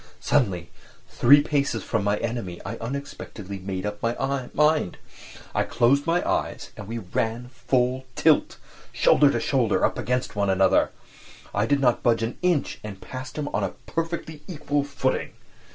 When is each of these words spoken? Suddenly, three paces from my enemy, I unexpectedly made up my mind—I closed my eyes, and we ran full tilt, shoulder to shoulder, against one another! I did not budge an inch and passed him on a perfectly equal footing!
Suddenly, 0.19 0.71
three 1.09 1.41
paces 1.43 1.83
from 1.83 2.03
my 2.03 2.17
enemy, 2.17 2.59
I 2.65 2.75
unexpectedly 2.77 3.59
made 3.59 3.85
up 3.85 4.01
my 4.01 4.49
mind—I 4.51 5.61
closed 5.61 6.07
my 6.07 6.27
eyes, 6.27 6.71
and 6.75 6.87
we 6.87 6.97
ran 6.97 7.49
full 7.49 8.05
tilt, 8.15 8.57
shoulder 8.91 9.29
to 9.29 9.39
shoulder, 9.39 9.83
against 9.83 10.35
one 10.35 10.49
another! 10.49 10.89
I 11.53 11.67
did 11.67 11.81
not 11.81 12.01
budge 12.01 12.23
an 12.23 12.39
inch 12.41 12.79
and 12.83 12.99
passed 12.99 13.37
him 13.37 13.47
on 13.49 13.63
a 13.63 13.75
perfectly 13.85 14.41
equal 14.47 14.83
footing! 14.83 15.33